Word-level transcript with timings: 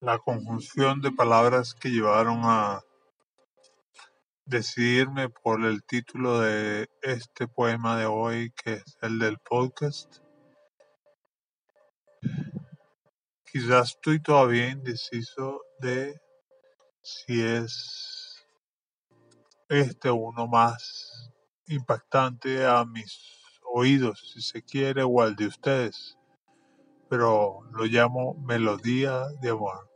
La 0.00 0.18
conjunción 0.18 1.02
de 1.02 1.12
palabras 1.12 1.74
que 1.74 1.90
llevaron 1.90 2.40
a 2.44 2.80
decidirme 4.46 5.28
por 5.28 5.64
el 5.64 5.84
título 5.84 6.40
de 6.40 6.88
este 7.02 7.46
poema 7.46 7.98
de 7.98 8.06
hoy, 8.06 8.52
que 8.52 8.74
es 8.74 8.96
el 9.02 9.18
del 9.18 9.38
podcast. 9.38 10.18
Quizás 13.52 13.90
estoy 13.90 14.22
todavía 14.22 14.70
indeciso 14.70 15.60
de 15.78 16.18
si 17.02 17.42
es 17.42 18.46
este 19.68 20.10
uno 20.10 20.46
más 20.46 21.30
impactante 21.66 22.64
a 22.64 22.84
mis 22.86 23.40
oídos, 23.72 24.32
si 24.32 24.40
se 24.40 24.62
quiere, 24.62 25.02
o 25.02 25.20
al 25.20 25.36
de 25.36 25.46
ustedes, 25.46 26.16
pero 27.10 27.60
lo 27.72 27.84
llamo 27.84 28.34
melodía 28.46 29.26
de 29.42 29.50
amor 29.50 29.90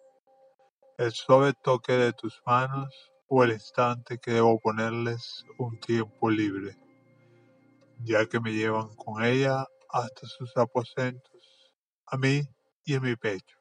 el 0.97 1.13
suave 1.13 1.55
toque 1.55 1.93
de 1.93 2.13
tus 2.13 2.41
manos 2.47 3.13
o 3.27 3.43
el 3.43 3.53
instante 3.53 4.19
que 4.19 4.31
debo 4.31 4.61
ponerles 4.61 5.45
un 5.59 5.79
tiempo 5.81 6.31
libre, 6.31 6.79
ya 8.05 8.27
que 8.27 8.39
me 8.39 8.53
llevan 8.53 8.95
con 8.95 9.25
ella 9.25 9.67
hasta 9.91 10.27
sus 10.27 10.57
aposentos, 10.57 11.73
a 12.07 12.17
mí 12.17 12.43
y 12.85 12.95
en 12.95 13.03
mi 13.03 13.17
pecho. 13.17 13.59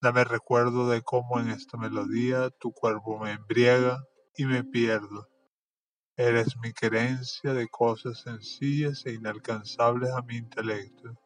Dame 0.00 0.22
recuerdo 0.22 0.88
de 0.88 1.02
cómo 1.02 1.40
en 1.40 1.50
esta 1.50 1.76
melodía 1.76 2.50
tu 2.50 2.72
cuerpo 2.72 3.18
me 3.18 3.32
embriaga 3.32 3.98
y 4.36 4.44
me 4.44 4.62
pierdo. 4.62 5.28
Eres 6.16 6.56
mi 6.58 6.72
querencia 6.72 7.54
de 7.54 7.66
cosas 7.68 8.20
sencillas 8.20 9.04
e 9.04 9.14
inalcanzables 9.14 10.10
a 10.12 10.22
mi 10.22 10.36
intelecto. 10.36 11.18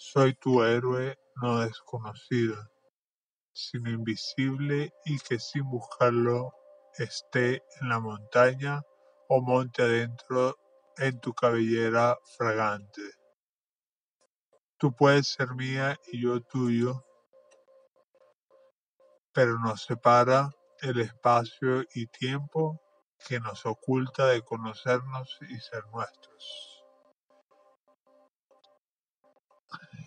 Soy 0.00 0.34
tu 0.34 0.62
héroe 0.62 1.18
no 1.42 1.58
desconocido 1.58 2.56
sino 3.58 3.90
invisible 3.90 4.92
y 5.04 5.18
que 5.18 5.40
sin 5.40 5.68
buscarlo 5.68 6.54
esté 6.96 7.64
en 7.80 7.88
la 7.88 7.98
montaña 7.98 8.80
o 9.28 9.40
monte 9.40 9.82
adentro 9.82 10.56
en 10.96 11.18
tu 11.18 11.34
cabellera 11.34 12.16
fragante. 12.36 13.02
Tú 14.76 14.94
puedes 14.94 15.26
ser 15.26 15.56
mía 15.56 15.98
y 16.12 16.22
yo 16.22 16.40
tuyo, 16.40 17.04
pero 19.32 19.58
nos 19.58 19.82
separa 19.82 20.50
el 20.80 21.00
espacio 21.00 21.82
y 21.92 22.06
tiempo 22.06 22.80
que 23.26 23.40
nos 23.40 23.66
oculta 23.66 24.26
de 24.26 24.42
conocernos 24.42 25.36
y 25.48 25.58
ser 25.58 25.84
nuestros. 25.92 26.77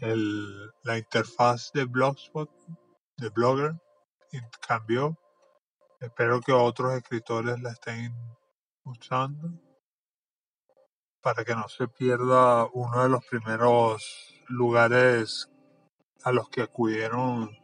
La 0.02 0.98
interfaz 0.98 1.72
de 1.74 1.86
Blogspot 1.86 2.50
de 3.18 3.30
Blogger 3.30 3.74
cambió. 4.68 5.18
Espero 6.00 6.42
que 6.42 6.52
otros 6.52 6.94
escritores 6.94 7.62
la 7.62 7.72
estén 7.72 8.12
usando 8.84 9.52
para 11.22 11.46
que 11.46 11.54
no 11.54 11.70
se 11.70 11.88
pierda 11.88 12.66
uno 12.74 13.04
de 13.04 13.10
los 13.10 13.24
primeros 13.26 14.04
lugares 14.48 15.48
a 16.24 16.32
los 16.32 16.50
que 16.50 16.64
acudieron 16.64 17.56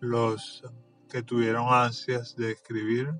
los 0.00 0.64
que 1.08 1.22
tuvieron 1.22 1.72
ansias 1.72 2.34
de 2.36 2.52
escribir 2.52 3.12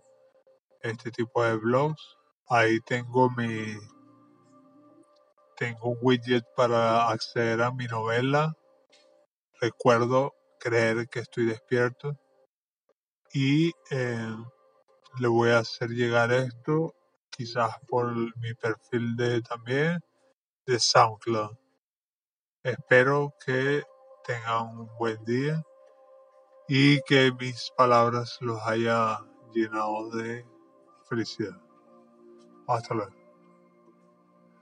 este 0.81 1.11
tipo 1.11 1.45
de 1.45 1.56
blogs. 1.56 2.17
Ahí 2.48 2.81
tengo 2.81 3.31
mi 3.31 3.77
tengo 5.61 5.91
un 5.91 5.98
widget 6.00 6.47
para 6.56 7.11
acceder 7.11 7.61
a 7.61 7.70
mi 7.70 7.86
novela. 7.86 8.56
Recuerdo 9.60 10.34
creer 10.59 11.06
que 11.10 11.19
estoy 11.19 11.44
despierto 11.44 12.19
y 13.34 13.70
eh, 13.91 14.37
le 15.19 15.28
voy 15.28 15.50
a 15.50 15.59
hacer 15.59 15.91
llegar 15.91 16.32
esto 16.32 16.94
quizás 17.28 17.78
por 17.87 18.10
mi 18.38 18.54
perfil 18.54 19.15
de 19.16 19.43
también 19.43 20.03
de 20.66 20.81
SoundCloud. 20.81 21.54
Espero 22.62 23.34
que 23.44 23.82
tengan 24.25 24.78
un 24.78 24.91
buen 24.99 25.22
día 25.26 25.62
y 26.69 27.03
que 27.03 27.32
mis 27.38 27.70
palabras 27.76 28.38
los 28.41 28.62
haya 28.62 29.19
llenado 29.53 30.09
de 30.10 30.47
felicidad. 31.06 31.60
Hasta 32.66 32.94
luego. 32.94 33.19